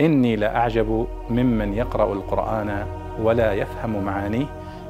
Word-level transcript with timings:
إني 0.00 0.36
لأعجب 0.36 1.08
ممن 1.30 1.74
يقرأ 1.74 2.12
القرآن 2.12 2.86
ولا 3.20 3.52
يفهم 3.52 4.04
معانيه 4.04 4.46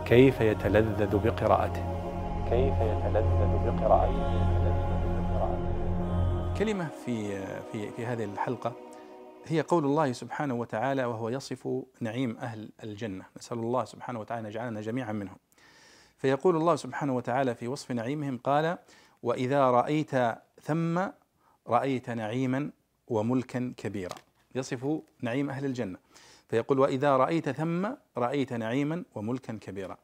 كيف 0.07 0.41
يتلذذ 0.41 1.19
بقراءته. 1.19 1.85
كيف 2.51 2.75
يتلذذ 2.75 3.53
بقراءته. 3.67 4.49
كلمة 6.59 6.89
في 7.05 7.41
في 7.73 7.91
في 7.91 8.07
هذه 8.07 8.25
الحلقة 8.25 8.73
هي 9.47 9.61
قول 9.61 9.85
الله 9.85 10.13
سبحانه 10.13 10.55
وتعالى 10.55 11.05
وهو 11.05 11.29
يصف 11.29 11.69
نعيم 12.01 12.37
أهل 12.37 12.71
الجنة. 12.85 13.25
نسأل 13.37 13.59
الله 13.59 13.85
سبحانه 13.85 14.21
وتعالى 14.21 14.41
أن 14.41 14.47
يجعلنا 14.47 14.81
جميعا 14.81 15.13
منهم. 15.13 15.37
فيقول 16.17 16.57
الله 16.57 16.77
سبحانه 16.77 17.17
وتعالى 17.17 17.55
في 17.55 17.69
وصف 17.69 17.93
نعيمهم 17.93 18.39
قال 18.39 18.79
وإذا 19.23 19.71
رأيت 19.71 20.11
ثم 20.63 21.01
رأيت 21.69 22.11
نعيما 22.11 22.71
وملكا 23.09 23.75
كبيرا. 23.77 24.15
يصف 24.55 25.01
نعيم 25.21 25.51
أهل 25.51 25.65
الجنة. 25.65 25.99
فيقول 26.49 26.79
وإذا 26.79 27.17
رأيت 27.17 27.51
ثم 27.51 27.89
رأيت 28.17 28.53
نعيما 28.53 29.05
وملكا 29.15 29.59
كبيرا. 29.61 29.97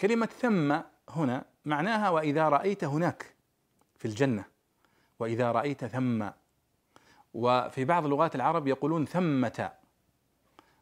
كلمة 0.00 0.26
ثم 0.26 0.76
هنا 1.08 1.44
معناها 1.64 2.10
وإذا 2.10 2.48
رأيت 2.48 2.84
هناك 2.84 3.34
في 3.98 4.04
الجنة. 4.04 4.44
وإذا 5.18 5.52
رأيت 5.52 5.84
ثم. 5.84 6.28
وفي 7.34 7.84
بعض 7.84 8.06
لغات 8.06 8.34
العرب 8.34 8.66
يقولون 8.66 9.06
ثمة. 9.06 9.72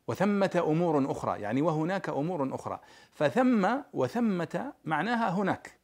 وثمة 0.06 0.65
أمور 0.66 1.10
أخرى 1.12 1.41
يعني 1.41 1.62
وهناك 1.62 2.09
أمور 2.09 2.54
أخرى. 2.54 2.80
فثم 3.12 3.68
وثمة 3.93 4.73
معناها 4.84 5.30
هناك. 5.30 5.79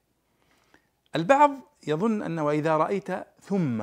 البعض 1.16 1.50
يظن 1.86 2.22
أن 2.22 2.38
وإذا 2.38 2.76
رأيت 2.76 3.10
ثم. 3.40 3.80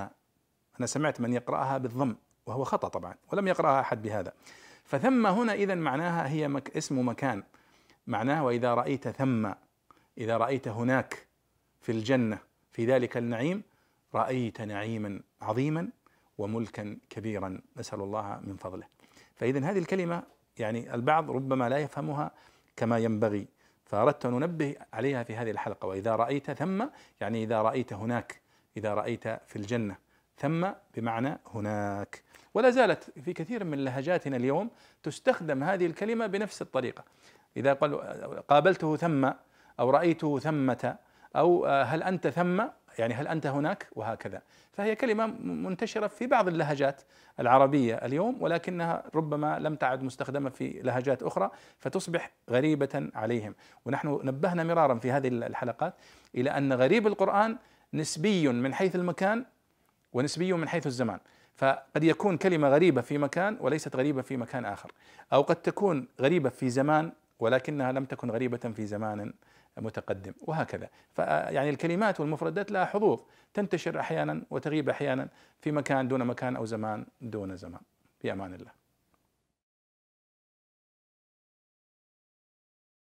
أنا 0.79 0.85
سمعت 0.85 1.21
من 1.21 1.33
يقرأها 1.33 1.77
بالضم. 1.77 2.15
وهو 2.47 2.63
خطأ 2.63 2.87
طبعا 2.87 3.15
ولم 3.31 3.47
يقرأها 3.47 3.79
أحد 3.79 4.01
بهذا. 4.01 4.33
فثم 4.83 5.27
هنا 5.27 5.53
إذا 5.53 5.75
معناها 5.75 6.29
هي 6.29 6.47
مك 6.47 6.77
اسم 6.77 7.07
مكان. 7.07 7.43
معناها 8.07 8.41
وإذا 8.41 8.73
رأيت 8.73 9.07
ثم 9.07 9.51
إذا 10.17 10.37
رأيت 10.37 10.67
هناك 10.67 11.27
في 11.81 11.91
الجنة 11.91 12.39
في 12.71 12.85
ذلك 12.85 13.17
النعيم 13.17 13.63
رأيت 14.15 14.61
نعيما 14.61 15.21
عظيما 15.41 15.89
وملكا 16.37 16.97
كبيرا. 17.09 17.61
نسأل 17.77 18.01
الله 18.01 18.39
من 18.43 18.57
فضله. 18.57 18.87
فإذا 19.35 19.59
هذه 19.59 19.79
الكلمة 19.79 20.23
يعني 20.57 20.93
البعض 20.93 21.31
ربما 21.31 21.69
لا 21.69 21.77
يفهمها 21.77 22.31
كما 22.75 22.97
ينبغي. 22.97 23.47
فأردت 23.85 24.25
أن 24.25 24.43
أنبه 24.43 24.75
عليها 24.93 25.23
في 25.23 25.35
هذه 25.35 25.51
الحلقة. 25.51 25.87
وإذا 25.87 26.15
رأيت 26.15 26.51
ثم 26.51 26.85
يعني 27.21 27.43
إذا 27.43 27.61
رأيت 27.61 27.93
هناك 27.93 28.41
إذا 28.77 28.93
رأيت 28.93 29.27
في 29.27 29.55
الجنة 29.55 29.95
ثم 30.37 30.67
بمعنى 30.95 31.39
هناك. 31.53 32.23
ولا 32.57 32.69
زالت 32.69 33.19
في 33.19 33.33
كثير 33.33 33.63
من 33.63 33.83
لهجاتنا 33.85 34.37
اليوم 34.37 34.69
تستخدم 35.03 35.63
هذه 35.63 35.85
الكلمة 35.85 36.27
بنفس 36.27 36.61
الطريقة. 36.61 37.03
إذا 37.57 37.73
قابلته 38.47 38.95
ثم 38.95 39.29
أو 39.79 39.89
رأيته 39.89 40.39
ثمة 40.39 40.95
أو 41.35 41.65
هل 41.65 42.03
أنت 42.03 42.27
ثم 42.27 42.63
يعني 42.99 43.13
هل 43.13 43.27
أنت 43.27 43.47
هناك؟ 43.47 43.87
وهكذا. 43.95 44.41
فهي 44.73 44.95
كلمة 44.95 45.25
منتشرة 45.43 46.07
في 46.07 46.27
بعض 46.27 46.47
اللهجات 46.47 47.01
العربية 47.39 47.95
اليوم 47.95 48.41
ولكنها 48.41 49.03
ربما 49.15 49.59
لم 49.59 49.75
تعد 49.75 50.03
مستخدمة 50.03 50.49
في 50.49 50.81
لهجات 50.83 51.23
أخرى 51.23 51.51
فتصبح 51.79 52.31
غريبة 52.49 53.09
عليهم. 53.15 53.55
ونحن 53.85 54.19
نبهنا 54.23 54.63
مرارا 54.63 54.95
في 54.95 55.11
هذه 55.11 55.27
الحلقات 55.27 55.93
إلى 56.35 56.49
أن 56.49 56.73
غريب 56.73 57.07
القرآن 57.07 57.57
نسبي 57.93 58.47
من 58.47 58.73
حيث 58.73 58.95
المكان 58.95 59.45
ونسبي 60.13 60.53
من 60.53 60.67
حيث 60.67 60.87
الزمان. 60.87 61.19
فقد 61.57 62.03
يكون 62.03 62.37
كلمة 62.37 62.69
غريبة 62.69 63.01
في 63.01 63.17
مكان 63.17 63.57
وليست 63.61 63.95
غريبة 63.95 64.21
في 64.21 64.37
مكان 64.37 64.65
آخر. 64.65 64.91
أو 65.33 65.41
قد 65.41 65.55
تكون 65.55 66.07
غريبة 66.21 66.49
في 66.49 66.69
زمان 66.69 67.11
ولكنها 67.39 67.91
لم 67.91 68.05
تكن 68.05 68.31
غريبة 68.31 68.57
في 68.57 68.85
زمان 68.85 69.33
متقدم 69.77 70.33
وهكذا. 70.41 70.89
فيعني 71.13 71.69
الكلمات 71.69 72.19
والمفردات 72.19 72.71
لها 72.71 72.85
حظوظ 72.85 73.19
تنتشر 73.53 73.99
أحيانا 73.99 74.41
وتغيب 74.49 74.89
أحيانا 74.89 75.27
في 75.61 75.71
مكان 75.71 76.07
دون 76.07 76.23
مكان 76.25 76.55
أو 76.55 76.65
زمان 76.65 77.05
دون 77.21 77.55
زمان. 77.55 77.81
في 78.19 78.31
أمان 78.31 78.53
الله. 78.53 78.86